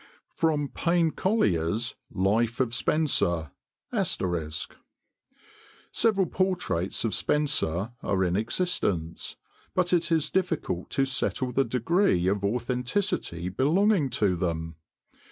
[Sidenote: 0.35 0.73
Payne 0.73 1.11
Collier's 1.11 1.93
Life 2.09 2.59
of 2.59 2.73
Spenser. 2.73 3.51
*] 3.69 3.93
"Several 5.91 6.25
portraits 6.25 7.05
of 7.05 7.13
Spenser 7.13 7.91
are 8.01 8.23
in 8.23 8.35
existence; 8.35 9.35
but 9.75 9.93
it 9.93 10.11
is 10.11 10.31
difficult 10.31 10.89
to 10.89 11.05
settle 11.05 11.51
the 11.51 11.63
degree 11.63 12.25
of 12.25 12.43
authenticity 12.43 13.47
belonging 13.49 14.09
to 14.09 14.35
them. 14.35 14.75